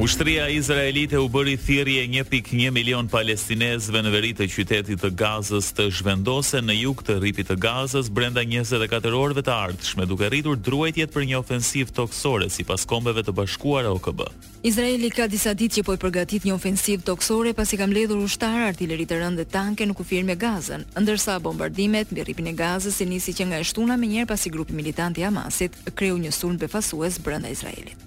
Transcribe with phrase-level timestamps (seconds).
[0.00, 5.90] Ushtria Izraelite u bëri thirrje 1.1 milion palestinezëve në veri të qytetit të Gazës të
[5.96, 11.12] zhvendose në jug të rripit të Gazës brenda 24 orëve të ardhshme, duke rritur druajtjet
[11.12, 14.22] për një ofensiv toksore sipas kombeve të bashkuara OKB.
[14.64, 18.64] Izraeli ka disa ditë që po i përgatit një ofensiv toksore pasi ka mbledhur ushtar
[18.70, 23.02] artileri të rëndë dhe tanke në kufirin me Gazën, ndërsa bombardimet mbi rripin e Gazës
[23.04, 26.32] i nisi që nga e shtuna më njëherë pasi grupi militant i Hamasit kreu një
[26.38, 28.00] sulm befasues brenda Izraelit.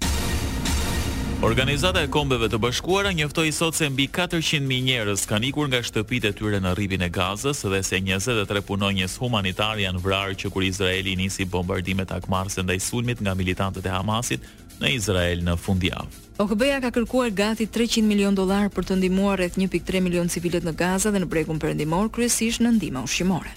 [1.44, 6.30] Organizata e Kombeve të Bashkuara njoftoi sot se mbi 400.000 njerëz kanë ikur nga shtëpitë
[6.30, 10.64] e tyre në rrimin e Gazës dhe se 23 punonjës humanitar janë vrarë që kur
[10.64, 14.48] Izraeli nisi bombardimet akmarrëse ndaj sulmit nga militantët e Hamasit
[14.80, 16.08] në Izrael në fundjavë.
[16.40, 20.72] OKB-ja ka kërkuar gati 300 milion dollar për të ndihmuar rreth 1.3 milion civilët në
[20.80, 23.52] Gaza dhe në Bregun Perëndimor, kryesisht në ndihmë ushqimore.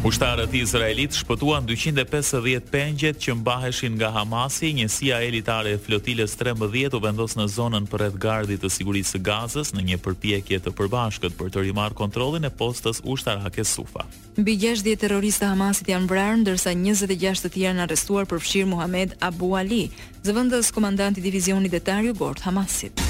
[0.00, 7.00] Ushtarët izraelit shpëtuan 250 pengjet që mbaheshin nga Hamasi, njësia elitare e flotilës 13 u
[7.04, 11.66] vendos në zonën për redgardit të sigurisë gazës në një përpjekje të përbashkët për të
[11.66, 14.08] rimar kontrolin e postës ushtarake Sufa.
[14.40, 19.52] Mbi 60 terroristë Hamasit janë vrarë, ndërsa 26 të tjerë në arrestuar përfshirë Muhammed Abu
[19.60, 19.90] Ali,
[20.24, 23.09] zëvëndës komandanti divizionit detarju Gort Hamasit.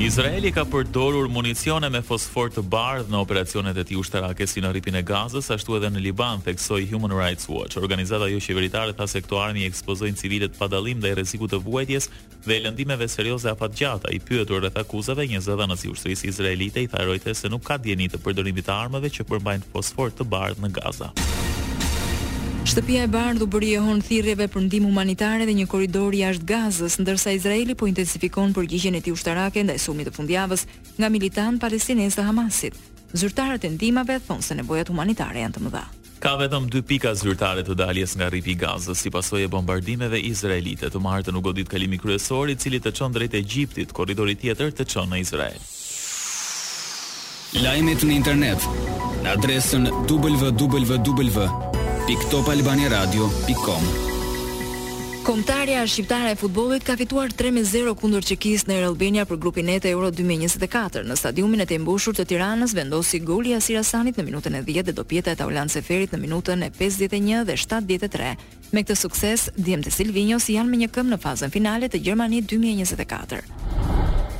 [0.00, 4.72] Izraeli ka përdorur municione me fosfor të bardhë në operacionet e tij ushtarake si në
[4.74, 7.78] rripin e Gazës, ashtu edhe në Liban, theksoi Human Rights Watch.
[7.78, 12.10] Organizata jo qeveritare tha se këto armi ekspozojnë civilet pa dallim ndaj rrezikut të vuajtjes
[12.42, 14.10] dhe lëndimeve serioze afatgjata.
[14.10, 17.78] I pyetur rreth akuzave, një zëdhënës i ushtrisë izraelite i tha Reuters se nuk ka
[17.78, 21.14] dieni të përdorimit të armëve që përmbajnë fosfor të bardhë në Gaza.
[22.64, 26.46] Shtëpia e bardhë u bëri e hon thirrjeve për ndihmë humanitare dhe një korridor jashtë
[26.48, 30.64] Gazës, ndërsa Izraeli po intensifikon përgjigjen e tij ushtarake ndaj sulmit të fundjavës
[30.96, 32.78] nga militantë palestinezë të Hamasit.
[33.12, 35.84] Zyrtarët e ndihmave thonë se nevojat humanitare janë të mëdha.
[36.24, 40.22] Ka vetëm dy pika zyrtare të daljes nga rripi i Gazës si pasojë e bombardimeve
[40.30, 40.88] izraelite.
[40.88, 44.88] Të martën u godit kalimi kryesor i cili të çon drejt Egjiptit, korridori tjetër të
[44.94, 45.60] çon në Izrael.
[47.60, 48.70] Lajmet në internet
[49.20, 51.48] në adresën www
[52.08, 53.82] www.topalbaniaradio.com
[55.24, 59.78] Komtarja shqiptare e futbollit ka fituar 3-0 kundër Çekis në Air Albania për grupin E
[59.88, 61.00] Euro 2024.
[61.08, 64.84] Në stadiumin e të mbushur të Tiranës vendosi goli i Asir në minutën e 10
[64.84, 68.34] dhe dopjeta e Taulan Seferit në minutën e 51 dhe 73.
[68.74, 73.93] Me këtë sukses, Djemtë Silvinjos janë me një këmbë në fazën finale të Gjermani 2024.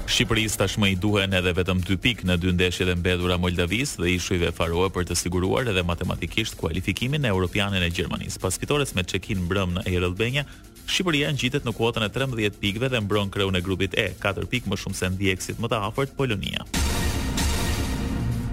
[0.05, 4.11] Shqipërisë tashmë i duhen edhe vetëm 2 pikë në dy ndeshjet e mbetura Moldavis dhe
[4.13, 4.21] i
[4.53, 8.41] faroe për të siguruar edhe matematikisht kualifikimin në Europianen e Gjermanisë.
[8.45, 10.45] Pas fitores me Çekin mbrëm në Air Albania,
[10.87, 14.69] Shqipëria ngjitet në kuotën e 13 pikëve dhe mbron kreun e grupit E, 4 pikë
[14.69, 16.69] më shumë se ndjeksit më të afërt Polonia.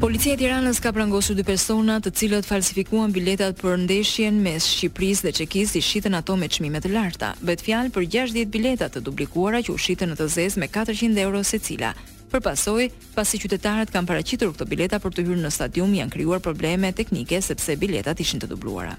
[0.01, 5.27] Policia e Tiranës ka prangosur dy persona të cilët falsifikuan biletat për ndeshjen mes Shqipërisë
[5.27, 7.29] dhe Çekisë i shitën ato me çmime të larta.
[7.45, 11.13] Bëhet fjalë për 60 bileta të duplikuara që u shitën në të zezë me 400
[11.27, 11.93] euro secila.
[12.33, 16.41] Për pasoj, pasi qytetarët kanë paraqitur këto bileta për të hyrë në stadium, janë krijuar
[16.49, 18.97] probleme teknike sepse biletat ishin të dubluara.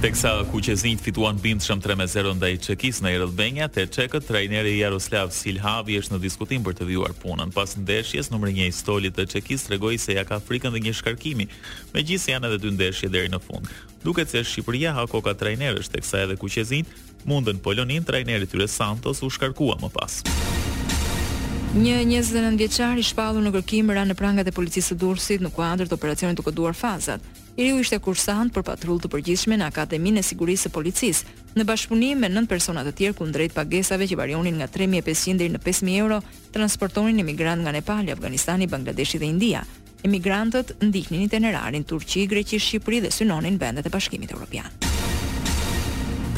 [0.00, 6.14] Teksa Kuqezinjt fituan Bindshëm 3-0 ndaj Çekis në Erlbenja, te Çekët trajneri Jaroslav Silhavi është
[6.14, 7.52] në diskutim për të vjuar punën.
[7.52, 10.94] Pas ndeshjes, numri 1 i stolit të Çekis tregoi se ja ka frikën dhe një
[10.96, 11.50] shkarkimi,
[11.92, 13.68] megjithëse janë edhe dy ndeshje deri në fund.
[14.06, 16.96] Duket se Shqipëria ha koka trajnerësh, teksa edhe Kuqezinjt
[17.28, 20.22] mundën Polonin trajneri tyre Santos u shkarkua më pas.
[21.76, 25.52] Një 29 vjeçar i shpallur në kërkim ra në prangat e policisë së Durrësit në
[25.54, 27.20] kuadër të operacionit të koduar fazat
[27.56, 31.26] i riu ishte kursant për patrull të përgjithshme në Akademinë e Sigurisë së Policisë,
[31.58, 35.62] në bashkëpunim me nën persona të tjerë kundrejt pagesave që varionin nga 3500 deri në
[35.66, 36.20] 5000 euro,
[36.54, 39.64] transportonin emigrant nga Nepali, Afganistani, Bangladeshi dhe India.
[40.06, 44.88] Emigrantët ndiqnin itinerarin Turqi, Greqi, Shqipëri dhe synonin vendet e Bashkimit Evropian.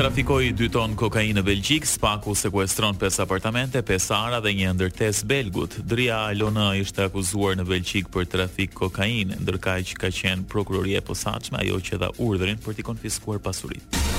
[0.02, 5.20] Trafikoi 2 ton kokainë në Belgjik, Spaku sekuestron 5 apartamente, 5 ara dhe një ndërtes
[5.30, 5.76] belgut.
[5.86, 11.62] Dria LN ishte akuzuar në Belgjik për trafik kokainë, ndërkaq ka qenë prokuroria e posaçme
[11.62, 14.10] ajo që dha urdhrin për t'i konfiskuar pasuritë.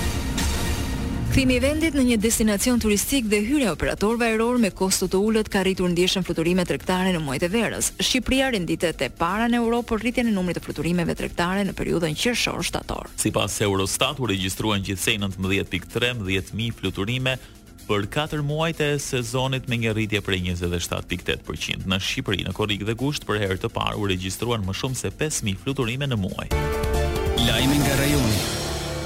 [1.34, 5.18] Kthimi i vendit në një destinacion turistik dhe hyrja e operatorëve ajror me kosto të
[5.18, 7.88] ulët ka rritur ndjeshën fluturime tregtare në muajt e verës.
[8.06, 12.14] Shqipëria renditet e para në Europë për rritjen e numrit të fluturimeve tregtare në periudhën
[12.22, 13.10] qershor-shtator.
[13.18, 17.34] Sipas Eurostat u regjistruan gjithsej 19.3 10000 fluturime
[17.88, 21.88] për katër muajt e sezonit me një rritje prej 27.8%.
[21.90, 25.10] Në Shqipëri në korrik dhe gusht për herë të parë u regjistruan më shumë se
[25.10, 26.52] 5000 fluturime në muaj.
[27.50, 28.52] Lajmi nga rajoni.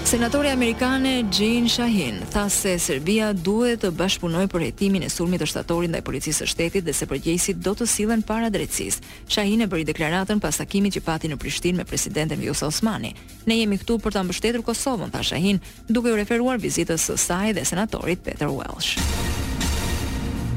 [0.06, 5.50] Senatori amerikane Jane Shahin tha se Serbia duhet të bashkëpunojë për hetimin e sulmit të
[5.52, 9.02] shtatorit ndaj policisë së shtetit dhe se përgjegjësit do të sillen para drejtësisë.
[9.28, 13.12] Shahin e bëri deklaratën pas takimit që pati në Prishtinë me presidentin Vjosa Osmani.
[13.50, 15.60] Ne jemi këtu për ta mbështetur Kosovën, tha Shahin,
[15.92, 18.96] duke u referuar vizitës së saj dhe senatorit Peter Welsh.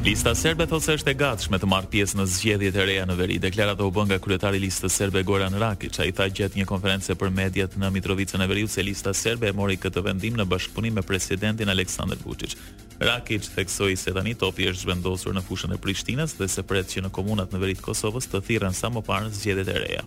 [0.00, 3.16] Lista serbe thosë se është e gatshme të marrë pjesë në zgjedhjet e reja në
[3.18, 3.34] veri.
[3.42, 7.12] Deklarata u bën nga kryetari i listës serbe Goran Rakic, ai tha gjatë një konference
[7.20, 10.96] për mediat në Mitrovicën e Veriut se lista serbe e mori këtë vendim në bashkëpunim
[10.96, 12.56] me presidentin Aleksandar Vučić.
[12.98, 17.04] Rakic theksoi se tani topi është zhvendosur në fushën e Prishtinës dhe se pret që
[17.04, 20.06] në komunat në veri të Kosovës të thirrën sa më parë zgjedhjet e reja.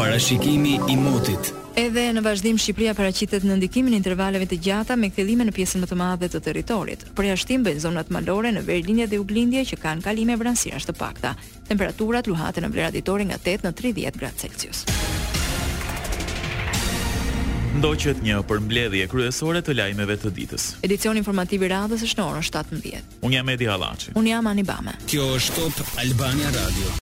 [0.00, 5.10] Parashikimi i motit Edhe në vazhdim Shqipëria paraqitet në ndikimin e intervaleve të gjata me
[5.12, 7.02] kthëllime në pjesën më të madhe të territorit.
[7.18, 11.34] Përjashtim bëjnë zonat malore në Verlindje dhe Uglindje që kanë kalime vranësira të pakta.
[11.68, 14.86] Temperaturat luhaten në vlerat ditore nga 8 në 30 gradë Celsius.
[17.76, 20.70] Ndoqet një përmbledhje kryesore të lajmeve të ditës.
[20.88, 23.20] Edicion informativ i radhës është në orën 17.
[23.20, 24.16] Unë jam Edi Hallaçi.
[24.16, 24.96] Unë jam Anibame.
[25.12, 26.92] Kjo është Top Albania Radio.